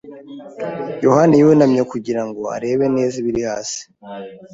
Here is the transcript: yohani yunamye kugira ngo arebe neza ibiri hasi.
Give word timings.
yohani 1.05 1.33
yunamye 1.41 1.81
kugira 1.91 2.21
ngo 2.27 2.41
arebe 2.55 2.85
neza 2.95 3.15
ibiri 3.21 3.41
hasi. 3.49 3.81